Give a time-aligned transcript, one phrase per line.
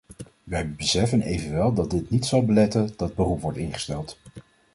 [0.43, 4.17] Wij beseffen evenwel dat dit niet zal beletten dat beroep wordt ingesteld.